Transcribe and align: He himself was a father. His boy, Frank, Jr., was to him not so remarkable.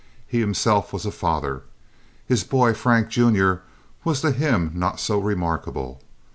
He 0.25 0.39
himself 0.39 0.91
was 0.93 1.05
a 1.05 1.11
father. 1.11 1.61
His 2.25 2.43
boy, 2.43 2.73
Frank, 2.73 3.09
Jr., 3.09 3.57
was 4.03 4.21
to 4.21 4.31
him 4.31 4.71
not 4.73 4.99
so 4.99 5.19
remarkable. 5.19 6.01